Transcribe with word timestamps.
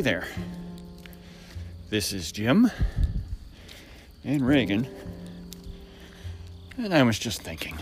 Hey 0.00 0.04
there. 0.04 0.26
This 1.90 2.14
is 2.14 2.32
Jim 2.32 2.70
and 4.24 4.40
Reagan, 4.40 4.88
and 6.78 6.94
I 6.94 7.02
was 7.02 7.18
just 7.18 7.42
thinking. 7.42 7.76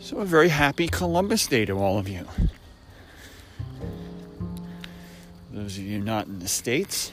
So, 0.00 0.16
a 0.16 0.24
very 0.24 0.48
happy 0.48 0.88
Columbus 0.88 1.46
Day 1.46 1.64
to 1.66 1.74
all 1.78 1.96
of 1.96 2.08
you. 2.08 2.26
Those 5.52 5.78
of 5.78 5.84
you 5.84 6.00
not 6.00 6.26
in 6.26 6.40
the 6.40 6.48
States, 6.48 7.12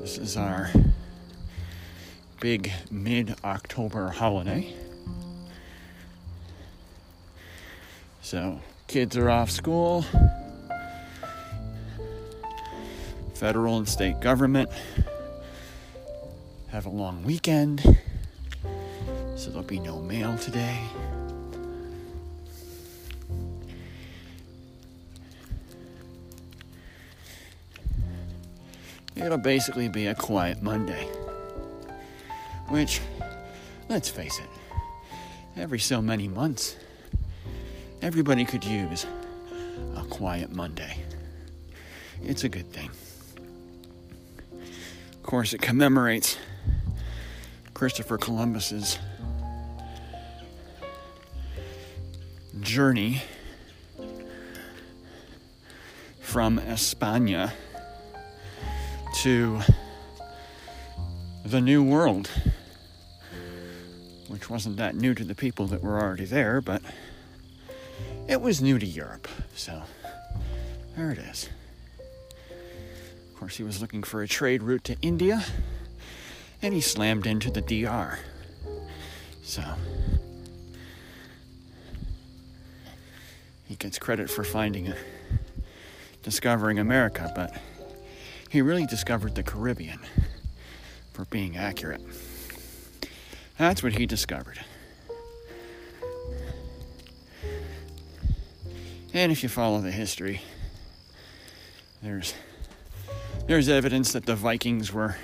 this 0.00 0.16
is 0.16 0.38
our 0.38 0.70
big 2.40 2.72
mid 2.90 3.36
October 3.44 4.08
holiday. 4.08 4.74
So, 8.22 8.62
kids 8.86 9.18
are 9.18 9.28
off 9.28 9.50
school, 9.50 10.06
federal 13.40 13.78
and 13.78 13.88
state 13.88 14.20
government 14.20 14.68
have 16.68 16.84
a 16.84 16.90
long 16.90 17.24
weekend, 17.24 17.80
so 19.34 19.48
there'll 19.48 19.62
be 19.62 19.80
no 19.80 19.98
mail 20.02 20.36
today. 20.36 20.78
It'll 29.16 29.38
basically 29.38 29.88
be 29.88 30.08
a 30.08 30.14
quiet 30.14 30.62
Monday. 30.62 31.08
Which, 32.68 33.00
let's 33.88 34.10
face 34.10 34.38
it, 34.38 34.50
every 35.56 35.78
so 35.78 36.02
many 36.02 36.28
months, 36.28 36.76
everybody 38.02 38.44
could 38.44 38.64
use 38.66 39.06
a 39.96 40.02
quiet 40.02 40.54
Monday. 40.54 40.98
It's 42.22 42.44
a 42.44 42.50
good 42.50 42.70
thing. 42.70 42.90
Of 45.30 45.32
course, 45.32 45.52
it 45.52 45.62
commemorates 45.62 46.38
Christopher 47.72 48.18
Columbus's 48.18 48.98
journey 52.58 53.22
from 56.20 56.58
España 56.58 57.52
to 59.22 59.60
the 61.44 61.60
New 61.60 61.84
World, 61.84 62.28
which 64.26 64.50
wasn't 64.50 64.78
that 64.78 64.96
new 64.96 65.14
to 65.14 65.22
the 65.22 65.36
people 65.36 65.68
that 65.68 65.80
were 65.80 66.00
already 66.00 66.24
there, 66.24 66.60
but 66.60 66.82
it 68.26 68.40
was 68.40 68.60
new 68.60 68.80
to 68.80 68.86
Europe. 68.86 69.28
So 69.54 69.80
there 70.96 71.12
it 71.12 71.18
is. 71.18 71.48
Course, 73.40 73.56
he 73.56 73.62
was 73.62 73.80
looking 73.80 74.02
for 74.02 74.22
a 74.22 74.28
trade 74.28 74.62
route 74.62 74.84
to 74.84 74.96
India, 75.00 75.42
and 76.60 76.74
he 76.74 76.82
slammed 76.82 77.26
into 77.26 77.50
the 77.50 77.62
DR. 77.62 78.18
So 79.42 79.62
he 83.66 83.76
gets 83.76 83.98
credit 83.98 84.28
for 84.28 84.44
finding, 84.44 84.92
discovering 86.22 86.78
America, 86.78 87.32
but 87.34 87.58
he 88.50 88.60
really 88.60 88.84
discovered 88.84 89.34
the 89.34 89.42
Caribbean, 89.42 90.00
for 91.14 91.24
being 91.24 91.56
accurate. 91.56 92.02
That's 93.56 93.82
what 93.82 93.94
he 93.94 94.04
discovered. 94.04 94.60
And 99.14 99.32
if 99.32 99.42
you 99.42 99.48
follow 99.48 99.80
the 99.80 99.90
history, 99.90 100.42
there's 102.02 102.34
there's 103.50 103.68
evidence 103.68 104.12
that 104.12 104.26
the 104.26 104.36
Vikings 104.36 104.92
were 104.92 105.16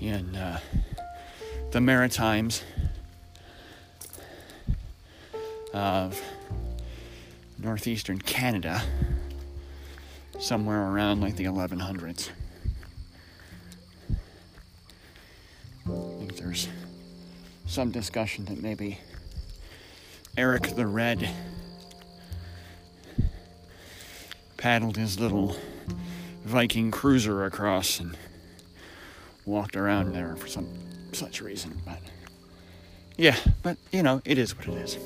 in 0.00 0.34
uh, 0.34 0.58
the 1.70 1.80
Maritimes 1.80 2.64
of 5.72 6.20
northeastern 7.60 8.18
Canada 8.18 8.82
somewhere 10.40 10.82
around 10.90 11.20
like 11.20 11.36
the 11.36 11.44
1100s. 11.44 12.30
I 15.86 15.90
think 16.18 16.34
there's 16.34 16.66
some 17.66 17.92
discussion 17.92 18.46
that 18.46 18.60
maybe 18.60 18.98
Eric 20.36 20.74
the 20.74 20.88
Red 20.88 21.30
paddled 24.56 24.96
his 24.96 25.20
little 25.20 25.56
Viking 26.44 26.90
cruiser 26.90 27.44
across 27.44 28.00
and 28.00 28.16
walked 29.44 29.76
around 29.76 30.12
there 30.12 30.36
for 30.36 30.48
some 30.48 30.68
such 31.12 31.40
reason. 31.40 31.80
But 31.84 31.98
yeah, 33.16 33.36
but 33.62 33.76
you 33.92 34.02
know, 34.02 34.20
it 34.24 34.38
is 34.38 34.56
what 34.56 34.68
it 34.68 34.74
is. 34.74 34.98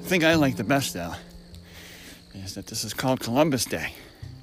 The 0.00 0.08
thing 0.08 0.24
I 0.24 0.34
like 0.36 0.56
the 0.56 0.64
best 0.64 0.94
though 0.94 1.14
is 2.34 2.54
that 2.54 2.66
this 2.68 2.84
is 2.84 2.94
called 2.94 3.20
Columbus 3.20 3.64
Day. 3.64 3.92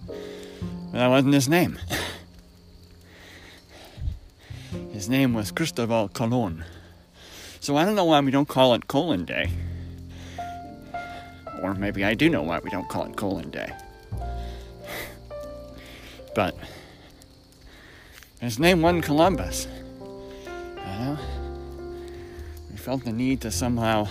But 0.07 0.99
that 0.99 1.07
wasn't 1.07 1.33
his 1.33 1.49
name. 1.49 1.79
His 4.91 5.09
name 5.09 5.33
was 5.33 5.51
Cristobal 5.51 6.09
Colon. 6.09 6.63
So 7.59 7.77
I 7.77 7.85
don't 7.85 7.95
know 7.95 8.05
why 8.05 8.19
we 8.19 8.31
don't 8.31 8.47
call 8.47 8.73
it 8.73 8.87
Colon 8.87 9.25
Day. 9.25 9.49
Maybe 11.73 12.05
I 12.05 12.13
do 12.13 12.29
know 12.29 12.43
why 12.43 12.59
we 12.59 12.69
don't 12.69 12.87
call 12.87 13.05
it 13.05 13.15
Colon 13.15 13.49
Day. 13.49 13.71
But 16.35 16.55
his 18.39 18.59
name 18.59 18.81
wasn't 18.81 19.05
Columbus. 19.05 19.67
You? 20.99 21.17
We 22.69 22.77
felt 22.77 23.05
the 23.05 23.13
need 23.13 23.41
to 23.41 23.51
somehow 23.51 24.07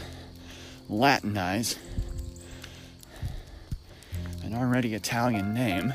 Latinize 0.91 1.77
an 4.43 4.55
already 4.55 4.95
Italian 4.95 5.55
name. 5.55 5.95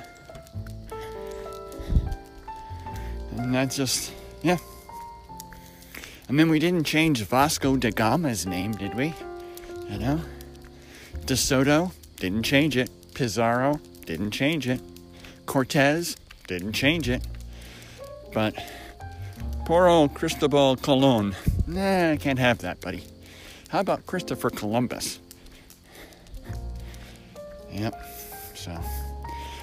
And 3.37 3.53
that's 3.53 3.75
just, 3.75 4.11
yeah. 4.41 4.57
I 6.27 6.31
mean, 6.31 6.49
we 6.49 6.59
didn't 6.59 6.83
change 6.83 7.23
Vasco 7.23 7.77
da 7.77 7.89
Gama's 7.89 8.45
name, 8.45 8.73
did 8.73 8.95
we? 8.95 9.13
You 9.89 9.99
know? 9.99 10.21
De 11.29 11.37
Soto, 11.37 11.91
didn't 12.15 12.41
change 12.41 12.75
it. 12.75 12.89
Pizarro, 13.13 13.79
didn't 14.07 14.31
change 14.31 14.67
it. 14.67 14.81
Cortez, 15.45 16.17
didn't 16.47 16.73
change 16.73 17.07
it. 17.07 17.21
But 18.33 18.55
poor 19.63 19.85
old 19.85 20.15
Cristobal 20.15 20.75
Colon, 20.77 21.35
nah, 21.67 22.13
I 22.13 22.17
can't 22.17 22.39
have 22.39 22.57
that, 22.59 22.81
buddy. 22.81 23.03
How 23.67 23.79
about 23.79 24.07
Christopher 24.07 24.49
Columbus? 24.49 25.19
Yep, 27.71 27.93
so. 28.55 28.75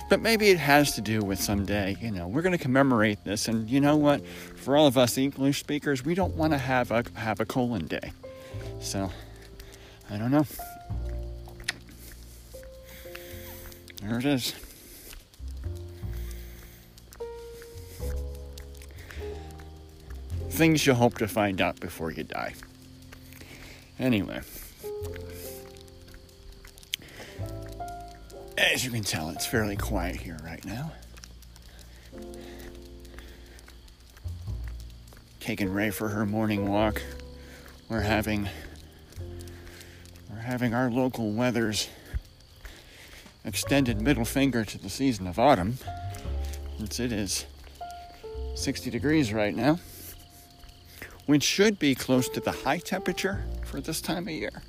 But 0.09 0.23
maybe 0.23 0.51
it 0.51 0.59
has 0.59 0.95
to 0.95 1.01
do 1.01 1.21
with 1.21 1.41
someday, 1.41 1.97
you 2.01 2.13
know, 2.13 2.29
we're 2.29 2.43
going 2.43 2.57
to 2.57 2.63
commemorate 2.63 3.25
this. 3.25 3.49
And 3.49 3.69
you 3.69 3.81
know 3.81 3.97
what? 3.97 4.25
For 4.25 4.77
all 4.77 4.87
of 4.87 4.97
us 4.97 5.19
English 5.19 5.59
speakers, 5.59 6.05
we 6.05 6.15
don't 6.15 6.37
want 6.37 6.53
to 6.53 6.59
have 6.59 6.93
a, 6.93 7.03
have 7.17 7.41
a 7.41 7.45
colon 7.45 7.89
day. 7.89 8.13
So, 8.79 9.11
I 10.09 10.17
don't 10.17 10.31
know. 10.31 10.47
There 14.03 14.19
it 14.19 14.25
is. 14.25 14.55
Things 20.51 20.87
you 20.87 20.95
hope 20.95 21.19
to 21.19 21.29
find 21.29 21.61
out 21.61 21.81
before 21.81 22.11
you 22.11 22.25
die. 22.25 22.55
Anyway, 23.99 24.41
as 28.57 28.85
you 28.85 28.91
can 28.91 29.03
tell, 29.03 29.31
it's 29.31 29.47
fairly 29.47 29.77
quiet 29.77 30.17
here 30.17 30.39
right 30.45 30.65
now. 30.65 30.93
Taking 35.41 35.73
Ray 35.73 35.91
for 35.91 36.09
her 36.09 36.27
morning 36.27 36.69
walk. 36.69 37.03
We're 37.89 38.01
having 38.01 38.49
we're 40.31 40.41
having 40.41 40.75
our 40.75 40.91
local 40.91 41.33
weather's 41.33 41.89
extended 43.47 44.03
middle 44.03 44.25
finger 44.25 44.65
to 44.65 44.77
the 44.77 44.91
season 44.91 45.27
of 45.27 45.39
autumn. 45.39 45.79
Since 46.79 47.01
it 47.01 47.13
is 47.13 47.47
60 48.57 48.91
degrees 48.91 49.33
right 49.33 49.55
now, 49.55 49.79
which 51.25 51.43
should 51.43 51.79
be 51.79 51.95
close 51.95 52.29
to 52.31 52.41
the 52.41 52.53
high 52.53 52.79
temperature 52.79 53.45
for 53.65 53.81
this 53.81 54.01
time 54.01 54.29
of 54.29 54.35
year, 54.35 54.63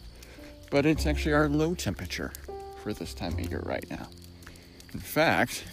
but 0.71 0.85
it's 0.85 1.05
actually 1.05 1.33
our 1.33 1.49
low 1.49 1.73
temperature 1.75 2.31
for 2.81 2.93
this 2.93 3.13
time 3.13 3.33
of 3.33 3.49
year 3.49 3.61
right 3.65 3.85
now. 3.89 4.07
In 4.93 4.99
fact, 4.99 5.65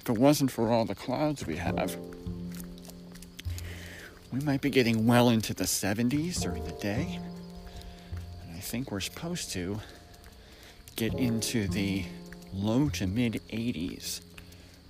if 0.00 0.08
it 0.08 0.18
wasn't 0.18 0.50
for 0.50 0.70
all 0.70 0.84
the 0.84 0.94
clouds 0.94 1.46
we 1.46 1.56
have, 1.56 1.96
we 4.32 4.40
might 4.40 4.60
be 4.60 4.70
getting 4.70 5.06
well 5.06 5.28
into 5.28 5.54
the 5.54 5.64
70s 5.64 6.42
during 6.42 6.64
the 6.64 6.72
day. 6.72 7.18
And 8.42 8.56
I 8.56 8.60
think 8.60 8.90
we're 8.90 9.00
supposed 9.00 9.50
to 9.52 9.80
get 10.96 11.14
into 11.14 11.68
the 11.68 12.04
low 12.54 12.88
to 12.90 13.06
mid 13.06 13.40
80s 13.50 14.20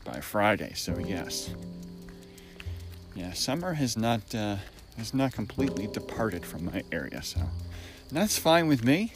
by 0.05 0.21
Friday. 0.21 0.73
So 0.75 0.99
yes, 0.99 1.51
yeah, 3.15 3.33
summer 3.33 3.75
has 3.75 3.97
not 3.97 4.35
uh, 4.35 4.57
has 4.97 5.15
not 5.15 5.33
completely 5.33 5.87
departed 5.87 6.45
from 6.45 6.67
my 6.67 6.83
area. 6.93 7.23
So 7.23 7.41
that's 8.13 8.39
fine 8.39 8.69
with 8.69 8.85
me. 8.85 9.13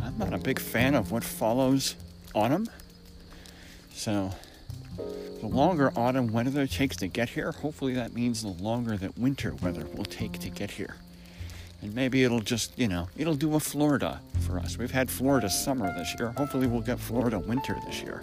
I'm 0.00 0.18
not 0.18 0.34
a 0.34 0.38
big 0.38 0.58
fan 0.58 0.94
of 0.94 1.10
what 1.10 1.24
follows 1.24 1.96
autumn. 2.34 2.68
So 3.92 4.32
the 5.40 5.46
longer 5.46 5.92
autumn 5.96 6.32
weather 6.32 6.66
takes 6.66 6.96
to 6.96 7.08
get 7.08 7.30
here, 7.30 7.52
hopefully 7.52 7.94
that 7.94 8.14
means 8.14 8.42
the 8.42 8.48
longer 8.48 8.96
that 8.96 9.18
winter 9.18 9.54
weather 9.54 9.86
will 9.94 10.04
take 10.04 10.38
to 10.40 10.50
get 10.50 10.72
here. 10.72 10.96
And 11.82 11.94
maybe 11.94 12.24
it'll 12.24 12.40
just, 12.40 12.78
you 12.78 12.88
know, 12.88 13.08
it'll 13.16 13.34
do 13.34 13.54
a 13.54 13.60
Florida 13.60 14.20
for 14.46 14.58
us. 14.58 14.78
We've 14.78 14.90
had 14.90 15.10
Florida 15.10 15.50
summer 15.50 15.92
this 15.96 16.14
year. 16.18 16.32
Hopefully 16.36 16.66
we'll 16.66 16.80
get 16.80 16.98
Florida 16.98 17.38
winter 17.38 17.76
this 17.86 18.02
year. 18.02 18.22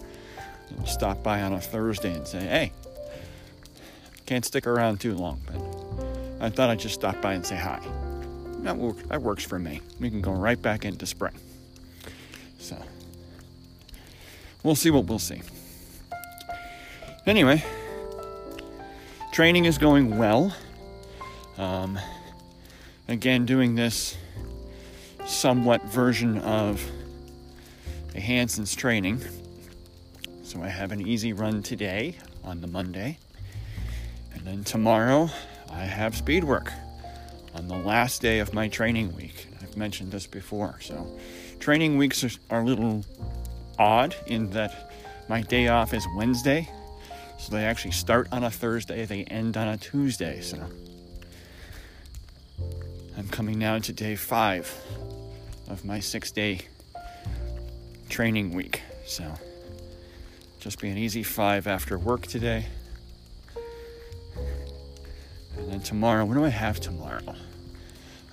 We'll 0.78 0.88
stop 0.88 1.22
by 1.22 1.42
on 1.44 1.54
a 1.54 1.62
Thursday 1.62 2.14
and 2.14 2.28
say, 2.28 2.40
hey, 2.40 2.72
can't 4.26 4.44
stick 4.44 4.66
around 4.66 5.00
too 5.00 5.14
long, 5.14 5.42
but 5.46 6.46
I 6.46 6.50
thought 6.50 6.70
I'd 6.70 6.80
just 6.80 6.96
stop 6.96 7.22
by 7.22 7.34
and 7.34 7.46
say 7.46 7.56
hi. 7.56 7.80
That, 8.60 8.78
work, 8.78 8.98
that 9.10 9.22
works 9.22 9.44
for 9.44 9.60
me. 9.60 9.82
We 10.00 10.10
can 10.10 10.22
go 10.22 10.32
right 10.32 10.60
back 10.62 10.86
into 10.86 11.06
spring. 11.06 11.34
So, 12.58 12.78
we'll 14.64 14.76
see 14.76 14.90
what 14.90 15.06
we'll 15.06 15.20
see. 15.20 15.42
Anyway, 17.26 17.64
training 19.34 19.66
is 19.66 19.78
going 19.78 20.18
well. 20.18 20.56
Um, 21.58 22.00
again, 23.08 23.46
doing 23.46 23.76
this 23.76 24.18
somewhat 25.26 25.84
version 25.84 26.38
of 26.40 26.84
a 28.16 28.20
Hanson's 28.20 28.76
training. 28.76 29.22
So 30.44 30.62
I 30.62 30.68
have 30.68 30.92
an 30.92 31.06
easy 31.06 31.34
run 31.34 31.64
today 31.64 32.18
on 32.44 32.62
the 32.62 32.68
Monday. 32.68 33.18
And 34.34 34.46
then 34.46 34.64
tomorrow 34.64 35.30
I 35.72 35.86
have 35.86 36.16
speed 36.16 36.44
work 36.44 36.72
on 37.56 37.68
the 37.68 37.78
last 37.78 38.22
day 38.22 38.40
of 38.40 38.54
my 38.54 38.68
training 38.68 39.16
week. 39.16 39.48
I've 39.62 39.78
mentioned 39.78 40.12
this 40.12 40.28
before. 40.28 40.78
So 40.82 41.08
training 41.60 41.98
weeks 41.98 42.24
are, 42.50 42.62
a 42.62 42.64
little 42.64 43.06
odd 43.80 44.16
in 44.28 44.50
that 44.52 44.92
my 45.30 45.42
day 45.42 45.68
off 45.68 45.94
is 45.94 46.06
Wednesday 46.16 46.70
so 47.44 47.52
they 47.52 47.66
actually 47.66 47.92
start 47.92 48.30
on 48.32 48.46
a 48.46 48.50
Thursday, 48.50 49.06
they 49.06 49.26
end 49.26 49.58
on 49.58 49.68
a 49.68 49.76
Tuesday. 49.76 50.40
So 50.40 50.58
coming 53.34 53.58
now 53.58 53.80
to 53.80 53.92
day 53.92 54.16
five 54.16 54.72
of 55.68 55.84
my 55.84 56.00
six 56.00 56.30
day 56.30 56.60
training 58.08 58.54
week. 58.54 58.84
So 59.08 59.26
just 60.60 60.80
be 60.80 60.90
an 60.90 61.00
easy 61.00 61.24
five 61.24 61.66
after 61.66 61.98
work 61.98 62.28
today. 62.28 62.68
And 65.58 65.72
then 65.72 65.80
tomorrow, 65.80 66.26
what 66.26 66.36
do 66.36 66.46
I 66.46 66.50
have 66.50 66.80
tomorrow? 66.80 67.34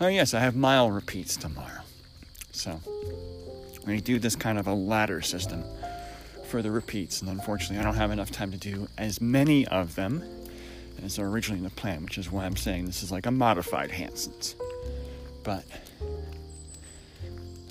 Oh, 0.03 0.09
yes, 0.09 0.35
I 0.35 0.41
have 0.41 0.55
mile 0.55 0.91
repeats 0.91 1.35
tomorrow. 1.35 1.81
So 2.53 2.79
we 3.87 4.03
do 4.03 4.19
this 4.19 4.37
kind 4.37 4.59
of 4.59 4.67
a 4.67 4.75
ladder 4.75 5.23
system 5.23 5.65
for 6.45 6.61
the 6.61 6.71
repeats, 6.71 7.23
and 7.23 7.31
unfortunately, 7.31 7.79
I 7.79 7.85
don't 7.85 7.95
have 7.95 8.11
enough 8.11 8.31
time 8.31 8.51
to 8.51 8.59
do 8.59 8.87
as 8.99 9.19
many 9.19 9.67
of 9.67 9.95
them 9.95 10.23
as 11.03 11.19
originally 11.19 11.59
in 11.59 11.65
the 11.65 11.71
plan, 11.71 12.05
which 12.05 12.19
is 12.19 12.31
why 12.31 12.45
I'm 12.45 12.57
saying 12.57 12.85
this 12.85 13.03
is 13.03 13.11
like 13.11 13.25
a 13.25 13.31
modified 13.31 13.93
Hanson's. 13.93 14.57
But 15.43 15.65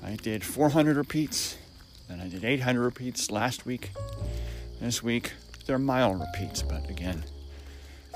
I 0.02 0.16
did 0.16 0.42
400 0.42 0.96
repeats, 0.96 1.56
then 2.08 2.20
I 2.20 2.28
did 2.28 2.44
800 2.44 2.80
repeats 2.82 3.30
last 3.30 3.64
week. 3.64 3.90
This 4.80 5.02
week, 5.02 5.32
they're 5.66 5.78
mile 5.78 6.14
repeats, 6.14 6.62
but 6.62 6.88
again, 6.90 7.24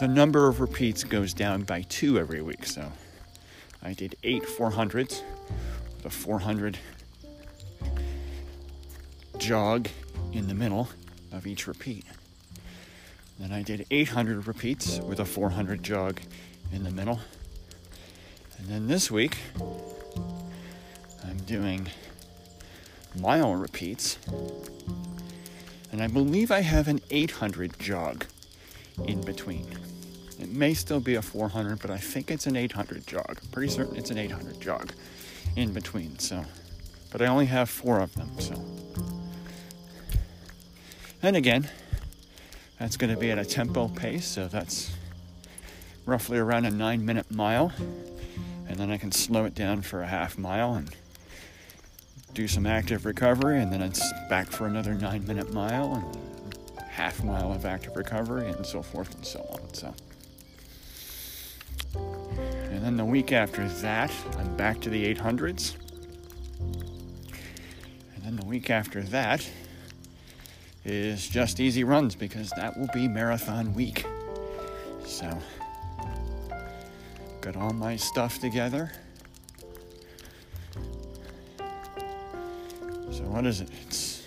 the 0.01 0.09
number 0.09 0.49
of 0.49 0.61
repeats 0.61 1.05
goes 1.05 1.33
down 1.33 1.63
by 1.63 1.83
two 1.83 2.19
every 2.19 2.43
week. 2.43 2.67
So 2.67 2.91
I 3.83 3.93
did 3.93 4.17
eight 4.25 4.43
400s, 4.43 5.23
the 6.03 6.11
400 6.11 6.79
jog 9.39 9.89
in 10.33 10.49
the 10.49 10.55
middle 10.55 10.89
of 11.31 11.47
each 11.47 11.67
repeat. 11.67 12.05
Then 13.39 13.53
I 13.53 13.63
did 13.63 13.87
800 13.91 14.47
repeats 14.47 14.99
with 15.01 15.21
a 15.21 15.25
400 15.25 15.83
jog 15.83 16.21
in 16.73 16.83
the 16.83 16.91
middle. 16.91 17.21
And 18.59 18.69
then 18.69 18.87
this 18.87 19.11
week, 19.11 19.39
I'm 21.25 21.39
doing 21.47 21.89
mile 23.21 23.55
repeats. 23.55 24.19
And 25.93 26.03
I 26.03 26.09
believe 26.09 26.51
I 26.51 26.61
have 26.61 26.89
an 26.89 27.01
800 27.11 27.79
jog 27.79 28.27
in 29.07 29.21
between. 29.21 29.67
It 30.41 30.51
may 30.51 30.75
still 30.75 31.01
be 31.01 31.15
a 31.15 31.23
400, 31.23 31.81
but 31.81 31.91
I 31.91 31.99
think 31.99 32.31
it's 32.31 32.47
an 32.47 32.57
800 32.57 33.07
jog. 33.07 33.39
I'm 33.43 33.49
pretty 33.51 33.73
certain 33.73 33.97
it's 33.97 34.11
an 34.11 34.19
800 34.19 34.61
jog 34.61 34.93
in 35.57 35.73
between. 35.73 36.19
So, 36.19 36.45
but 37.13 37.23
I 37.23 37.27
only 37.27 37.47
have 37.47 37.71
four 37.71 38.01
of 38.01 38.15
them. 38.15 38.31
So 38.41 38.63
and 41.25 41.37
again, 41.37 41.71
that's 42.79 42.99
going 42.99 43.11
to 43.11 43.19
be 43.19 43.31
at 43.31 43.39
a 43.39 43.47
tempo 43.47 43.89
pace, 43.89 44.27
so 44.27 44.47
that's 44.47 44.93
roughly 46.05 46.37
around 46.37 46.67
a 46.67 46.71
nine 46.71 47.03
minute 47.07 47.31
mile. 47.31 47.73
And 48.75 48.81
then 48.81 48.91
I 48.91 48.97
can 48.97 49.13
slow 49.13 49.45
it 49.45 49.55
down 49.55 49.83
for 49.83 50.03
a 50.03 50.07
half 50.09 50.37
mile 50.37 50.75
and 50.75 50.91
do 52.33 52.49
some 52.49 52.67
active 52.67 53.07
recovery, 53.07 53.63
and 53.63 53.73
then 53.73 53.81
it's 53.81 54.03
back 54.29 54.51
for 54.51 54.67
another 54.67 54.95
nine 54.95 55.25
minute 55.29 55.55
mile 55.55 55.95
and 55.95 56.83
half 56.83 57.23
mile 57.23 57.53
of 57.53 57.65
active 57.65 57.95
recovery, 57.95 58.51
and 58.51 58.67
so 58.67 58.83
forth 58.83 59.15
and 59.15 59.25
so 59.25 59.47
on. 59.53 59.73
So, 59.75 59.95
and 61.95 62.85
then 62.85 62.97
the 62.97 63.05
week 63.05 63.31
after 63.31 63.69
that, 63.69 64.13
I'm 64.39 64.57
back 64.57 64.81
to 64.81 64.91
the 64.91 65.15
800s. 65.15 65.77
And 68.17 68.25
then 68.25 68.35
the 68.35 68.45
week 68.45 68.71
after 68.71 69.05
that, 69.05 69.49
is 70.85 71.29
just 71.29 71.61
easy 71.61 71.85
runs 71.85 72.17
because 72.17 72.51
that 72.57 72.77
will 72.77 72.91
be 72.93 73.07
marathon 73.07 73.73
week. 73.73 74.05
So, 75.07 75.39
got 77.45 77.57
all 77.57 77.75
my 77.75 77.95
stuff 77.95 78.39
together. 78.39 78.91
So, 83.11 83.23
what 83.25 83.45
is 83.45 83.61
it? 83.61 83.69
It's 83.83 84.27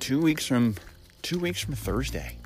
two 0.00 0.18
weeks 0.18 0.46
from 0.46 0.76
two 1.20 1.38
weeks 1.38 1.60
from 1.60 1.74
Thursday. 1.74 2.38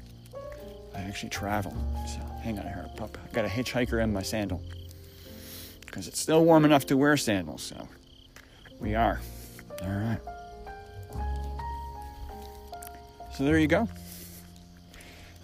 I 0.93 1.03
actually 1.03 1.29
travel. 1.29 1.73
So, 2.09 2.19
hang 2.43 2.59
on 2.59 2.65
here, 2.65 2.91
pup. 2.97 3.17
I 3.25 3.33
got 3.33 3.45
a 3.45 3.49
hitchhiker 3.49 4.03
in 4.03 4.13
my 4.13 4.23
sandal 4.23 4.61
because 5.83 6.09
it's 6.09 6.19
still 6.19 6.45
warm 6.45 6.65
enough 6.65 6.85
to 6.87 6.97
wear 6.97 7.17
sandals. 7.17 7.63
So, 7.63 7.87
we 8.81 8.97
are. 8.97 9.21
All 9.83 9.89
right. 9.89 10.21
So 13.37 13.45
there 13.45 13.59
you 13.59 13.69
go. 13.69 13.87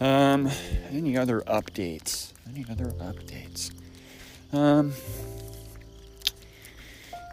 Um, 0.02 0.50
any 0.90 1.16
other 1.16 1.42
updates? 1.42 2.32
Any 2.52 2.66
other 2.68 2.86
updates? 2.86 3.70
Um, 4.52 4.94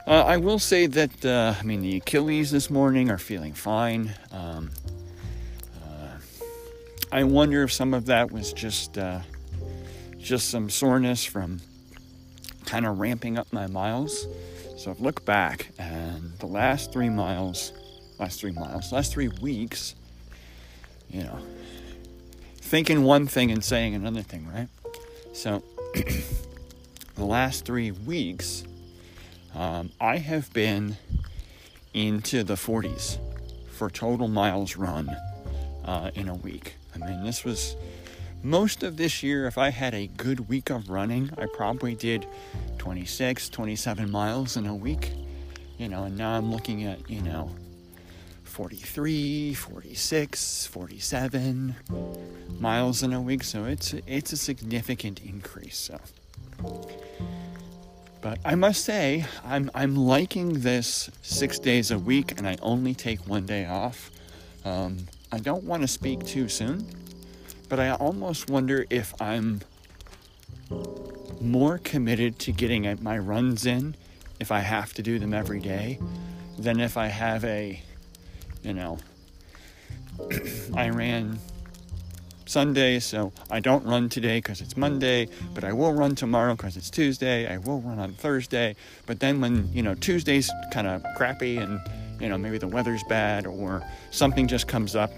uh, 0.05 0.23
I 0.23 0.37
will 0.37 0.59
say 0.59 0.85
that 0.85 1.25
uh, 1.25 1.55
I 1.59 1.63
mean 1.63 1.81
the 1.81 1.97
Achilles 1.97 2.51
this 2.51 2.69
morning 2.69 3.09
are 3.09 3.17
feeling 3.17 3.53
fine. 3.53 4.13
Um, 4.31 4.69
uh, 5.83 6.19
I 7.11 7.23
wonder 7.23 7.63
if 7.63 7.73
some 7.73 7.95
of 7.95 8.05
that 8.05 8.31
was 8.31 8.53
just 8.53 8.99
uh, 8.99 9.21
just 10.19 10.51
some 10.51 10.69
soreness 10.69 11.25
from 11.25 11.61
kind 12.67 12.85
of 12.85 12.99
ramping 12.99 13.39
up 13.39 13.51
my 13.51 13.65
miles. 13.65 14.27
So 14.77 14.91
I've 14.91 15.01
looked 15.01 15.25
back, 15.25 15.71
and 15.79 16.33
the 16.37 16.45
last 16.45 16.93
three 16.93 17.09
miles, 17.09 17.73
last 18.19 18.39
three 18.39 18.51
miles, 18.51 18.93
last 18.93 19.11
three 19.11 19.29
weeks, 19.41 19.95
you 21.09 21.23
know, 21.23 21.39
thinking 22.69 23.01
one 23.01 23.25
thing 23.25 23.49
and 23.49 23.63
saying 23.63 23.95
another 23.95 24.21
thing, 24.21 24.47
right? 24.53 24.67
So 25.33 25.63
the 27.15 27.25
last 27.25 27.65
three 27.65 27.89
weeks, 27.89 28.63
um, 29.55 29.89
I 29.99 30.17
have 30.17 30.53
been 30.53 30.95
into 31.95 32.43
the 32.43 32.53
40s 32.53 33.17
for 33.71 33.89
total 33.89 34.27
miles 34.27 34.77
run 34.77 35.09
uh, 35.83 36.11
in 36.13 36.29
a 36.29 36.35
week. 36.35 36.75
I 36.93 36.99
mean, 36.99 37.23
this 37.23 37.43
was 37.43 37.75
most 38.43 38.83
of 38.83 38.97
this 38.97 39.23
year, 39.23 39.47
if 39.47 39.57
I 39.57 39.69
had 39.71 39.95
a 39.95 40.05
good 40.05 40.47
week 40.47 40.69
of 40.69 40.91
running, 40.91 41.31
I 41.39 41.47
probably 41.51 41.95
did 41.95 42.27
26, 42.77 43.49
27 43.49 44.11
miles 44.11 44.55
in 44.55 44.67
a 44.67 44.75
week. 44.75 45.11
You 45.79 45.89
know, 45.89 46.03
and 46.03 46.15
now 46.15 46.37
I'm 46.37 46.51
looking 46.51 46.83
at, 46.83 47.09
you 47.09 47.21
know, 47.23 47.49
43, 48.49 49.53
46, 49.53 50.65
47 50.65 51.75
miles 52.59 53.03
in 53.03 53.13
a 53.13 53.21
week. 53.21 53.43
So 53.43 53.65
it's 53.65 53.93
it's 54.07 54.33
a 54.33 54.37
significant 54.37 55.21
increase. 55.23 55.77
So 55.77 55.99
But 58.21 58.39
I 58.43 58.55
must 58.55 58.83
say, 58.83 59.25
I'm 59.45 59.71
I'm 59.73 59.95
liking 59.95 60.61
this 60.61 61.09
six 61.21 61.59
days 61.59 61.91
a 61.91 61.99
week, 61.99 62.37
and 62.37 62.47
I 62.47 62.57
only 62.61 62.93
take 62.93 63.27
one 63.27 63.45
day 63.45 63.65
off. 63.65 64.11
Um, 64.65 65.07
I 65.31 65.37
don't 65.37 65.63
want 65.63 65.83
to 65.83 65.87
speak 65.87 66.25
too 66.25 66.49
soon, 66.49 66.85
but 67.69 67.79
I 67.79 67.91
almost 67.91 68.49
wonder 68.49 68.85
if 68.89 69.13
I'm 69.21 69.61
more 71.39 71.77
committed 71.77 72.39
to 72.39 72.51
getting 72.51 72.97
my 73.01 73.17
runs 73.17 73.65
in 73.65 73.95
if 74.39 74.51
I 74.51 74.59
have 74.59 74.93
to 74.93 75.01
do 75.01 75.19
them 75.19 75.33
every 75.33 75.59
day 75.59 75.99
than 76.57 76.79
if 76.79 76.97
I 76.97 77.07
have 77.07 77.43
a, 77.45 77.81
you 78.63 78.73
know, 78.73 78.97
I 80.75 80.89
ran 80.89 81.39
Sunday, 82.45 82.99
so 82.99 83.31
I 83.51 83.59
don't 83.59 83.85
run 83.85 84.09
today 84.09 84.39
because 84.39 84.59
it's 84.59 84.75
Monday, 84.75 85.29
but 85.53 85.63
I 85.63 85.71
will 85.71 85.93
run 85.93 86.15
tomorrow 86.15 86.55
because 86.55 86.77
it's 86.77 86.89
Tuesday. 86.89 87.47
I 87.47 87.57
will 87.57 87.79
run 87.81 87.99
on 87.99 88.13
Thursday, 88.13 88.75
but 89.05 89.19
then 89.19 89.39
when, 89.39 89.71
you 89.71 89.83
know, 89.83 89.93
Tuesday's 89.93 90.49
kind 90.71 90.87
of 90.87 91.03
crappy 91.15 91.57
and, 91.57 91.79
you 92.19 92.27
know, 92.27 92.37
maybe 92.37 92.57
the 92.57 92.67
weather's 92.67 93.03
bad 93.03 93.45
or 93.45 93.83
something 94.11 94.47
just 94.47 94.67
comes 94.67 94.95
up 94.95 95.11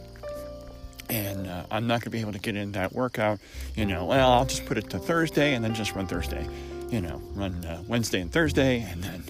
and 1.09 1.47
uh, 1.47 1.63
I'm 1.71 1.87
not 1.87 1.95
going 1.95 2.05
to 2.05 2.09
be 2.09 2.19
able 2.19 2.33
to 2.33 2.39
get 2.39 2.55
in 2.55 2.73
that 2.73 2.93
workout, 2.93 3.39
you 3.75 3.85
know, 3.85 4.05
well, 4.05 4.31
I'll 4.31 4.45
just 4.45 4.65
put 4.65 4.77
it 4.77 4.89
to 4.91 4.99
Thursday 4.99 5.53
and 5.55 5.63
then 5.63 5.73
just 5.73 5.95
run 5.95 6.07
Thursday, 6.07 6.47
you 6.89 7.01
know, 7.01 7.21
run 7.33 7.63
uh, 7.65 7.81
Wednesday 7.87 8.21
and 8.21 8.31
Thursday 8.31 8.81
and 8.81 9.03
then 9.03 9.23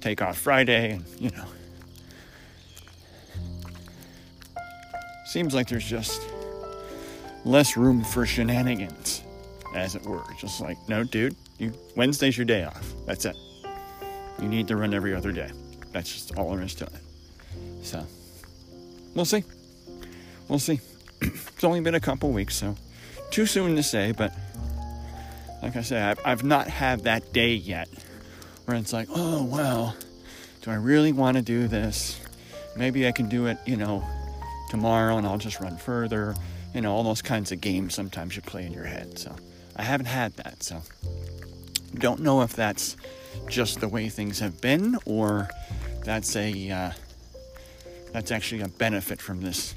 take 0.00 0.22
off 0.22 0.38
Friday 0.38 0.92
and, 0.92 1.04
you 1.18 1.30
know. 1.30 1.44
Seems 5.30 5.54
like 5.54 5.68
there's 5.68 5.84
just 5.84 6.20
less 7.44 7.76
room 7.76 8.02
for 8.02 8.26
shenanigans, 8.26 9.22
as 9.76 9.94
it 9.94 10.02
were. 10.02 10.24
Just 10.40 10.60
like, 10.60 10.76
no, 10.88 11.04
dude, 11.04 11.36
you 11.56 11.72
Wednesday's 11.94 12.36
your 12.36 12.46
day 12.46 12.64
off. 12.64 12.92
That's 13.06 13.24
it. 13.26 13.36
You 14.42 14.48
need 14.48 14.66
to 14.66 14.76
run 14.76 14.92
every 14.92 15.14
other 15.14 15.30
day. 15.30 15.48
That's 15.92 16.12
just 16.12 16.36
all 16.36 16.50
there 16.50 16.64
is 16.64 16.74
to 16.74 16.86
it. 16.86 17.02
So, 17.82 18.04
we'll 19.14 19.24
see. 19.24 19.44
We'll 20.48 20.58
see. 20.58 20.80
it's 21.20 21.62
only 21.62 21.80
been 21.80 21.94
a 21.94 22.00
couple 22.00 22.32
weeks, 22.32 22.56
so 22.56 22.74
too 23.30 23.46
soon 23.46 23.76
to 23.76 23.84
say, 23.84 24.10
but 24.10 24.34
like 25.62 25.76
I 25.76 25.82
said, 25.82 26.10
I've, 26.10 26.26
I've 26.26 26.42
not 26.42 26.66
had 26.66 27.04
that 27.04 27.32
day 27.32 27.54
yet 27.54 27.88
where 28.64 28.76
it's 28.76 28.92
like, 28.92 29.06
oh, 29.14 29.44
well, 29.44 29.94
do 30.62 30.72
I 30.72 30.74
really 30.74 31.12
want 31.12 31.36
to 31.36 31.42
do 31.44 31.68
this? 31.68 32.20
Maybe 32.74 33.06
I 33.06 33.12
can 33.12 33.28
do 33.28 33.46
it, 33.46 33.58
you 33.64 33.76
know, 33.76 34.04
tomorrow 34.70 35.18
and 35.18 35.26
I'll 35.26 35.36
just 35.36 35.60
run 35.60 35.76
further. 35.76 36.34
You 36.72 36.80
know, 36.80 36.94
all 36.94 37.02
those 37.02 37.20
kinds 37.20 37.52
of 37.52 37.60
games 37.60 37.94
sometimes 37.94 38.36
you 38.36 38.42
play 38.42 38.64
in 38.64 38.72
your 38.72 38.84
head. 38.84 39.18
So 39.18 39.34
I 39.76 39.82
haven't 39.82 40.06
had 40.06 40.32
that. 40.36 40.62
So 40.62 40.80
don't 41.94 42.20
know 42.20 42.40
if 42.42 42.54
that's 42.54 42.96
just 43.48 43.80
the 43.80 43.88
way 43.88 44.08
things 44.08 44.38
have 44.38 44.60
been 44.60 44.96
or 45.04 45.48
that's 46.04 46.36
a 46.36 46.70
uh, 46.70 46.92
that's 48.12 48.30
actually 48.30 48.62
a 48.62 48.68
benefit 48.68 49.20
from 49.20 49.40
this 49.42 49.74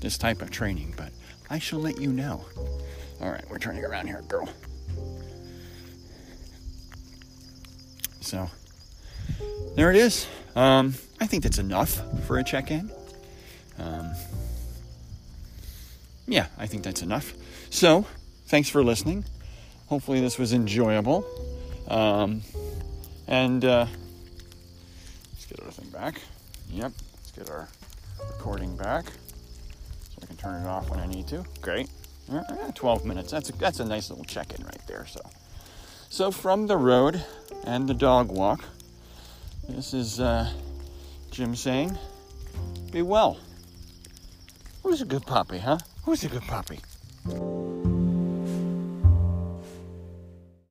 this 0.00 0.16
type 0.16 0.40
of 0.40 0.50
training. 0.50 0.94
But 0.96 1.12
I 1.50 1.58
shall 1.58 1.80
let 1.80 2.00
you 2.00 2.12
know. 2.12 2.44
All 3.20 3.30
right, 3.30 3.44
we're 3.50 3.58
turning 3.58 3.84
around 3.84 4.06
here, 4.06 4.22
girl. 4.28 4.48
So 8.20 8.50
there 9.74 9.90
it 9.90 9.96
is. 9.96 10.26
Um, 10.54 10.94
I 11.20 11.26
think 11.26 11.42
that's 11.42 11.58
enough 11.58 12.00
for 12.26 12.38
a 12.38 12.44
check-in. 12.44 12.90
Um, 13.78 14.12
yeah, 16.26 16.46
I 16.58 16.66
think 16.66 16.82
that's 16.82 17.02
enough. 17.02 17.34
So, 17.70 18.06
thanks 18.46 18.68
for 18.68 18.82
listening. 18.82 19.24
Hopefully, 19.88 20.20
this 20.20 20.38
was 20.38 20.52
enjoyable. 20.52 21.24
Um, 21.88 22.42
and 23.28 23.64
uh, 23.64 23.86
let's 25.32 25.46
get 25.46 25.60
our 25.64 25.70
thing 25.70 25.90
back. 25.90 26.20
Yep, 26.70 26.92
let's 27.14 27.30
get 27.32 27.50
our 27.50 27.68
recording 28.32 28.76
back 28.76 29.06
so 29.06 30.18
I 30.22 30.26
can 30.26 30.36
turn 30.36 30.62
it 30.62 30.66
off 30.66 30.90
when 30.90 30.98
I 31.00 31.06
need 31.06 31.28
to. 31.28 31.44
Great. 31.60 31.88
12 32.74 33.04
minutes. 33.04 33.30
That's 33.30 33.50
a, 33.50 33.52
that's 33.52 33.80
a 33.80 33.84
nice 33.84 34.10
little 34.10 34.24
check-in 34.24 34.64
right 34.64 34.86
there. 34.88 35.06
So, 35.06 35.20
so 36.08 36.30
from 36.30 36.66
the 36.66 36.76
road 36.76 37.24
and 37.64 37.88
the 37.88 37.94
dog 37.94 38.30
walk, 38.30 38.64
this 39.68 39.94
is 39.94 40.20
uh, 40.20 40.50
Jim 41.30 41.54
saying, 41.54 41.96
"Be 42.90 43.02
well." 43.02 43.38
Who's 44.86 45.02
a 45.02 45.04
good 45.04 45.26
puppy, 45.26 45.58
huh? 45.58 45.78
Who's 46.04 46.22
a 46.22 46.28
good 46.28 46.42
puppy? 46.42 46.78